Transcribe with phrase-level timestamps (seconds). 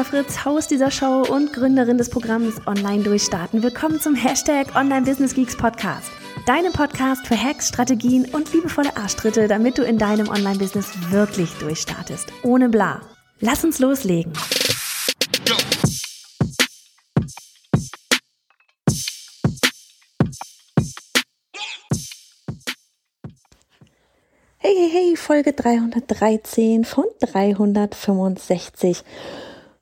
[0.00, 3.62] Johanna Fritz, Haus dieser Show und Gründerin des Programms Online Durchstarten.
[3.62, 6.10] Willkommen zum Hashtag Online Business Geeks Podcast.
[6.46, 12.32] Deinem Podcast für Hacks, Strategien und liebevolle Arschtritte, damit du in deinem Online-Business wirklich durchstartest.
[12.42, 13.02] Ohne bla.
[13.40, 14.32] Lass uns loslegen.
[24.56, 29.04] Hey, hey, hey, Folge 313 von 365.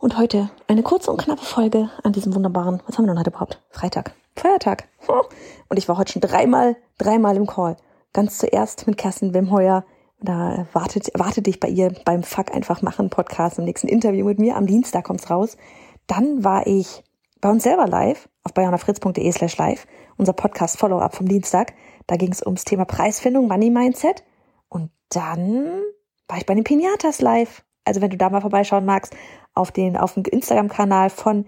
[0.00, 3.28] Und heute eine kurze und knappe Folge an diesem wunderbaren, was haben wir denn heute
[3.28, 3.62] überhaupt?
[3.68, 4.14] Freitag.
[4.34, 4.88] Feiertag.
[5.68, 7.76] Und ich war heute schon dreimal, dreimal im Call.
[8.14, 9.84] Ganz zuerst mit Kerstin Wimheuer.
[10.18, 14.38] Da wartet, wartet dich bei ihr beim Fuck einfach machen Podcast im nächsten Interview mit
[14.38, 14.56] mir.
[14.56, 15.58] Am Dienstag kommt's raus.
[16.06, 17.04] Dann war ich
[17.42, 19.86] bei uns selber live auf bayonafritz.de slash live.
[20.16, 21.74] Unser Podcast Follow-up vom Dienstag.
[22.06, 24.24] Da ging es ums Thema Preisfindung, Money Mindset.
[24.70, 25.82] Und dann
[26.26, 27.62] war ich bei den Pinatas live.
[27.84, 29.14] Also wenn du da mal vorbeischauen magst,
[29.54, 31.46] auf den, auf dem Instagram-Kanal von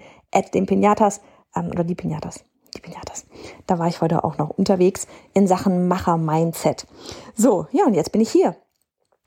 [0.54, 1.20] den Pinatas,
[1.54, 2.44] ähm, oder die Pinatas,
[2.74, 3.26] die Pinatas.
[3.66, 6.86] Da war ich heute auch noch unterwegs in Sachen Macher-Mindset.
[7.34, 8.56] So, ja, und jetzt bin ich hier.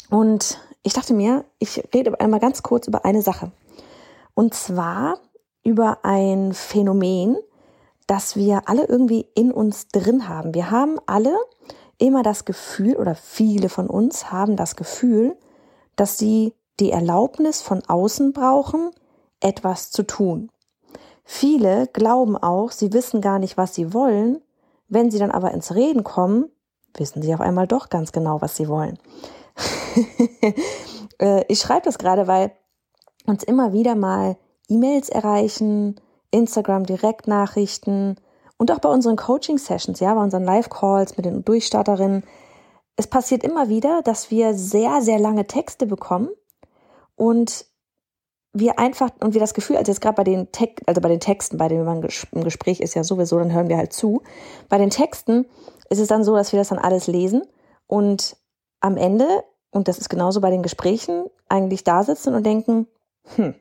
[0.09, 3.51] Und ich dachte mir, ich rede einmal ganz kurz über eine Sache.
[4.33, 5.19] Und zwar
[5.63, 7.37] über ein Phänomen,
[8.07, 10.53] das wir alle irgendwie in uns drin haben.
[10.53, 11.35] Wir haben alle
[11.97, 15.37] immer das Gefühl oder viele von uns haben das Gefühl,
[15.95, 18.91] dass sie die Erlaubnis von außen brauchen,
[19.39, 20.51] etwas zu tun.
[21.23, 24.41] Viele glauben auch, sie wissen gar nicht, was sie wollen.
[24.87, 26.51] Wenn sie dann aber ins Reden kommen,
[26.95, 28.99] wissen sie auf einmal doch ganz genau, was sie wollen.
[31.17, 32.51] Äh, ich schreibe das gerade, weil
[33.25, 34.35] uns immer wieder mal
[34.67, 35.95] E-Mails erreichen,
[36.29, 38.17] Instagram Direktnachrichten,
[38.57, 42.23] und auch bei unseren Coaching-Sessions, ja, bei unseren Live-Calls mit den Durchstarterinnen.
[42.95, 46.29] Es passiert immer wieder, dass wir sehr, sehr lange Texte bekommen
[47.15, 47.65] und
[48.53, 51.19] wir einfach, und wir das Gefühl, also jetzt gerade bei den Text, also bei den
[51.19, 54.21] Texten, bei denen man im Gespräch ist ja sowieso, dann hören wir halt zu.
[54.69, 55.45] Bei den Texten
[55.89, 57.43] ist es dann so, dass wir das dann alles lesen
[57.87, 58.37] und
[58.79, 62.87] am Ende, und das ist genauso bei den Gesprächen, eigentlich da sitzen und denken,
[63.35, 63.55] hm,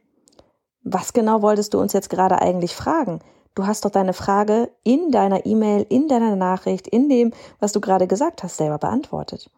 [0.82, 3.20] was genau wolltest du uns jetzt gerade eigentlich fragen?
[3.54, 7.81] Du hast doch deine Frage in deiner E-Mail, in deiner Nachricht, in dem, was du
[7.81, 9.50] gerade gesagt hast, selber beantwortet.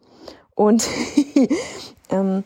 [0.55, 0.87] Und
[2.09, 2.43] ähm,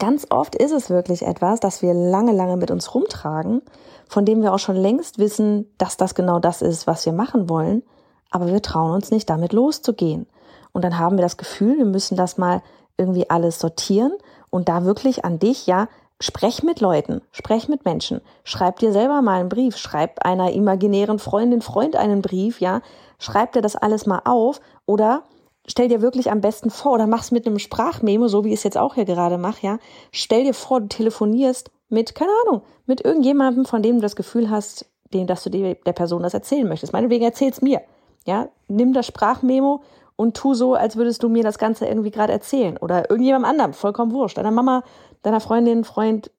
[0.00, 3.62] ganz oft ist es wirklich etwas, das wir lange, lange mit uns rumtragen,
[4.08, 7.48] von dem wir auch schon längst wissen, dass das genau das ist, was wir machen
[7.48, 7.84] wollen,
[8.30, 10.26] aber wir trauen uns nicht, damit loszugehen.
[10.72, 12.62] Und dann haben wir das Gefühl, wir müssen das mal
[12.96, 14.12] irgendwie alles sortieren
[14.50, 15.86] und da wirklich an dich, ja,
[16.22, 21.18] Sprech mit Leuten, sprech mit Menschen, schreib dir selber mal einen Brief, schreib einer imaginären
[21.18, 22.82] Freundin, Freund einen Brief, ja,
[23.18, 25.22] schreib dir das alles mal auf oder
[25.66, 28.64] stell dir wirklich am besten vor oder mach's mit einem Sprachmemo, so wie ich es
[28.64, 29.78] jetzt auch hier gerade mache, ja.
[30.12, 34.50] Stell dir vor, du telefonierst mit, keine Ahnung, mit irgendjemandem, von dem du das Gefühl
[34.50, 36.92] hast, dem, dass du der Person das erzählen möchtest.
[36.92, 37.80] Meinetwegen erzähl's mir,
[38.26, 38.48] ja.
[38.68, 39.82] Nimm das Sprachmemo
[40.16, 43.72] und tu so, als würdest du mir das Ganze irgendwie gerade erzählen oder irgendjemandem anderem,
[43.72, 44.82] vollkommen wurscht, deiner Mama,
[45.22, 46.30] deiner Freundin, Freund,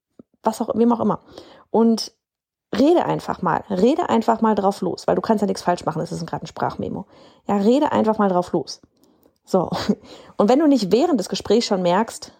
[0.43, 1.19] was auch, wem auch immer.
[1.71, 2.11] Und
[2.77, 6.01] rede einfach mal, rede einfach mal drauf los, weil du kannst ja nichts falsch machen,
[6.01, 7.05] es ist gerade ein Sprachmemo.
[7.47, 8.81] Ja, rede einfach mal drauf los.
[9.51, 9.69] So.
[10.37, 12.31] Und wenn du nicht während des Gesprächs schon merkst,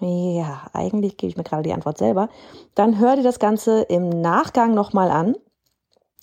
[0.00, 2.28] ja, eigentlich gebe ich mir gerade die Antwort selber,
[2.74, 5.36] dann hör dir das Ganze im Nachgang nochmal an.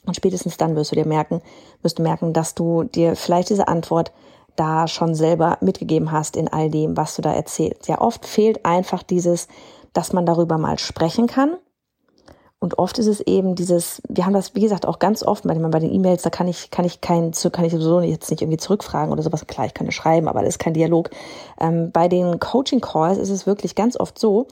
[0.05, 1.41] Und spätestens dann wirst du dir merken,
[1.81, 4.11] wirst du merken, dass du dir vielleicht diese Antwort
[4.57, 7.87] da schon selber mitgegeben hast in all dem, was du da erzählst.
[7.87, 9.47] Ja, oft fehlt einfach dieses,
[9.93, 11.55] dass man darüber mal sprechen kann.
[12.63, 15.79] Und oft ist es eben dieses, wir haben das, wie gesagt, auch ganz oft, bei
[15.79, 19.11] den E-Mails, da kann ich, kann ich kein, kann ich sowieso jetzt nicht irgendwie zurückfragen
[19.11, 19.45] oder sowas.
[19.47, 21.09] Klar, ich kann es schreiben, aber das ist kein Dialog.
[21.59, 24.47] Ähm, bei den Coaching-Calls ist es wirklich ganz oft so,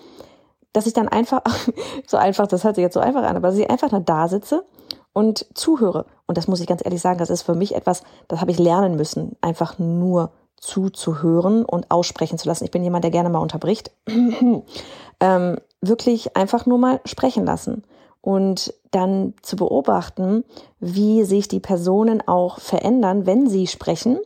[0.73, 1.41] dass ich dann einfach,
[2.05, 4.27] so einfach, das hört sich jetzt so einfach an, aber dass ich einfach nur da
[4.27, 4.65] sitze
[5.13, 6.05] und zuhöre.
[6.25, 8.59] Und das muss ich ganz ehrlich sagen, das ist für mich etwas, das habe ich
[8.59, 12.65] lernen müssen, einfach nur zuzuhören und aussprechen zu lassen.
[12.65, 13.91] Ich bin jemand, der gerne mal unterbricht.
[15.21, 17.85] ähm, wirklich einfach nur mal sprechen lassen
[18.21, 20.43] und dann zu beobachten,
[20.79, 24.19] wie sich die Personen auch verändern, wenn sie sprechen.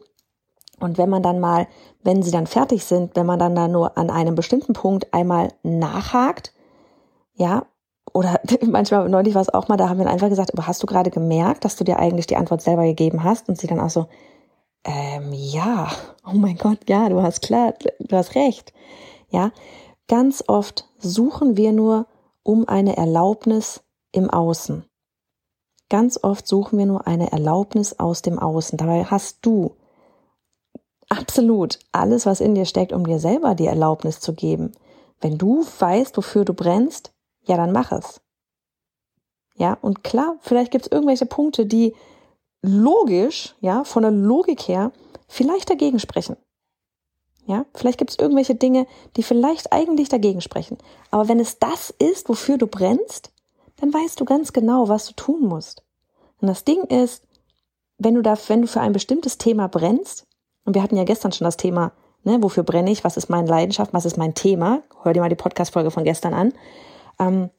[0.79, 1.67] Und wenn man dann mal,
[2.03, 5.53] wenn sie dann fertig sind, wenn man dann da nur an einem bestimmten Punkt einmal
[5.63, 6.53] nachhakt,
[7.33, 7.65] ja,
[8.13, 10.87] oder manchmal, neulich war es auch mal, da haben wir einfach gesagt, aber hast du
[10.87, 13.47] gerade gemerkt, dass du dir eigentlich die Antwort selber gegeben hast?
[13.47, 14.07] Und sie dann auch so,
[14.83, 15.89] ähm, ja,
[16.25, 18.73] oh mein Gott, ja, du hast klar, du hast recht.
[19.29, 19.51] Ja,
[20.07, 22.07] ganz oft suchen wir nur
[22.43, 23.81] um eine Erlaubnis
[24.15, 24.85] im Außen.
[25.89, 28.77] Ganz oft suchen wir nur eine Erlaubnis aus dem Außen.
[28.77, 29.75] Dabei hast du
[31.09, 34.71] absolut alles, was in dir steckt, um dir selber die Erlaubnis zu geben.
[35.21, 37.13] Wenn du weißt, wofür du brennst,
[37.43, 38.21] ja, dann mach es.
[39.57, 41.93] Ja, und klar, vielleicht gibt es irgendwelche Punkte, die
[42.61, 44.91] logisch, ja, von der Logik her,
[45.27, 46.35] vielleicht dagegen sprechen.
[47.45, 50.77] Ja, vielleicht gibt es irgendwelche Dinge, die vielleicht eigentlich dagegen sprechen.
[51.11, 53.31] Aber wenn es das ist, wofür du brennst,
[53.85, 55.83] dann weißt du ganz genau, was du tun musst.
[56.41, 57.23] Und das Ding ist,
[57.97, 60.25] wenn du da, wenn du für ein bestimmtes Thema brennst,
[60.65, 61.91] und wir hatten ja gestern schon das Thema,
[62.23, 65.29] ne, wofür brenne ich, was ist meine Leidenschaft, was ist mein Thema, hör dir mal
[65.29, 66.53] die Podcast-Folge von gestern an.
[67.19, 67.51] Ähm,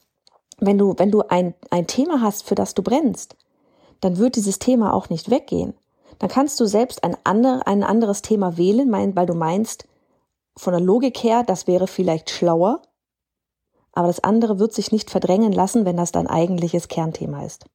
[0.59, 3.37] wenn du, wenn du ein, ein Thema hast, für das du brennst,
[4.01, 5.75] dann wird dieses Thema auch nicht weggehen.
[6.19, 9.87] Dann kannst du selbst ein, andere, ein anderes Thema wählen, weil du meinst,
[10.57, 12.81] von der Logik her, das wäre vielleicht schlauer,
[13.97, 17.65] aber das andere wird sich nicht verdrängen lassen, wenn das dein eigentliches Kernthema ist.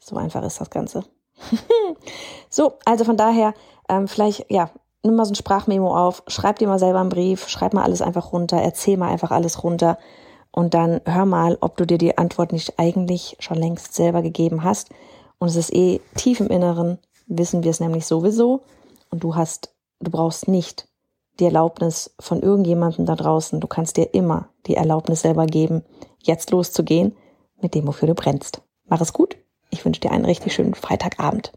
[0.00, 1.04] So einfach ist das Ganze.
[2.48, 3.52] so, also von daher,
[3.90, 4.70] ähm, vielleicht, ja,
[5.02, 8.00] nimm mal so ein Sprachmemo auf, schreib dir mal selber einen Brief, schreib mal alles
[8.00, 9.98] einfach runter, erzähl mal einfach alles runter
[10.50, 14.64] und dann hör mal, ob du dir die Antwort nicht eigentlich schon längst selber gegeben
[14.64, 14.88] hast
[15.38, 18.62] und es ist eh tief im Inneren, wissen wir es nämlich sowieso.
[19.10, 20.88] Und du hast, du brauchst nicht
[21.40, 23.60] die Erlaubnis von irgendjemandem da draußen.
[23.60, 25.82] Du kannst dir immer die Erlaubnis selber geben,
[26.22, 27.16] jetzt loszugehen
[27.60, 28.62] mit dem, wofür du brennst.
[28.86, 29.36] Mach es gut.
[29.70, 31.52] Ich wünsche dir einen richtig schönen Freitagabend.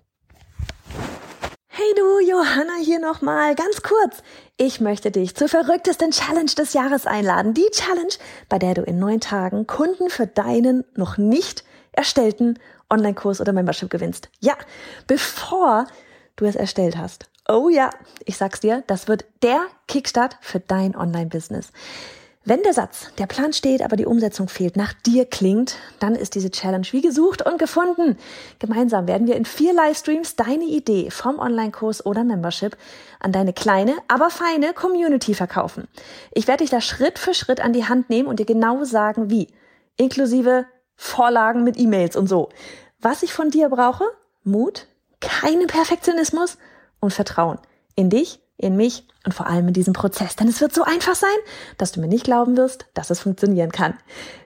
[1.68, 4.22] Hey du, Johanna hier nochmal, ganz kurz.
[4.58, 7.56] Ich möchte dich zur verrücktesten Challenge des Jahres einladen.
[7.56, 8.14] Die Challenge,
[8.48, 12.60] bei der du in neun Tagen Kunden für deinen noch nicht erstellten
[12.92, 14.30] Online-Kurs oder Membership gewinnst.
[14.40, 14.54] Ja,
[15.08, 15.88] bevor
[16.36, 17.26] du es erstellt hast.
[17.48, 17.90] Oh ja,
[18.26, 21.74] ich sag's dir, das wird der Kickstart für dein Online-Business.
[22.46, 26.36] Wenn der Satz, der Plan steht, aber die Umsetzung fehlt, nach dir klingt, dann ist
[26.36, 28.18] diese Challenge wie gesucht und gefunden.
[28.60, 32.78] Gemeinsam werden wir in vier Livestreams deine Idee vom Online-Kurs oder Membership
[33.20, 35.88] an deine kleine, aber feine Community verkaufen.
[36.32, 39.30] Ich werde dich da Schritt für Schritt an die Hand nehmen und dir genau sagen,
[39.30, 39.48] wie.
[39.96, 42.50] Inklusive Vorlagen mit E-Mails und so.
[43.00, 44.06] Was ich von dir brauche?
[44.44, 44.88] Mut,
[45.22, 46.58] keinen Perfektionismus
[47.04, 47.60] und Vertrauen.
[47.96, 50.36] In dich, in mich und vor allem in diesem Prozess.
[50.36, 51.30] Denn es wird so einfach sein,
[51.78, 53.98] dass du mir nicht glauben wirst, dass es funktionieren kann.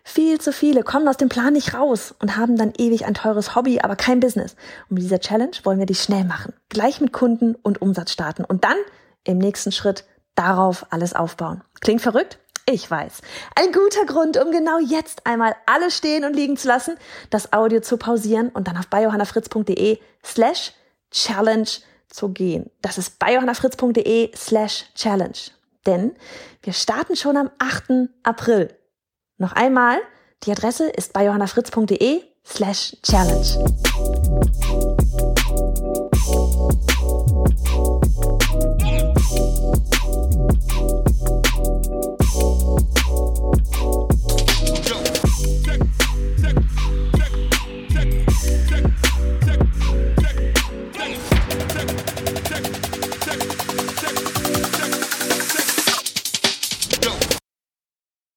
[0.04, 3.56] Viel zu viele kommen aus dem Plan nicht raus und haben dann ewig ein teures
[3.56, 4.56] Hobby, aber kein Business.
[4.90, 6.54] Und mit dieser Challenge wollen wir dich schnell machen.
[6.70, 8.78] Gleich mit Kunden und Umsatz starten und dann
[9.24, 10.06] im nächsten Schritt
[10.36, 11.64] darauf alles aufbauen.
[11.82, 12.40] Klingt verrückt?
[12.70, 13.22] Ich weiß.
[13.56, 16.98] Ein guter Grund, um genau jetzt einmal alles stehen und liegen zu lassen,
[17.30, 20.74] das Audio zu pausieren und dann auf biohannafritz.de slash
[21.12, 22.70] challenge zu gehen.
[22.82, 25.52] Das ist biohannafritz.de slash challenge.
[25.86, 26.14] Denn
[26.62, 28.10] wir starten schon am 8.
[28.24, 28.76] April.
[29.38, 30.00] Noch einmal,
[30.44, 34.97] die Adresse ist biohannafritz.de slash challenge.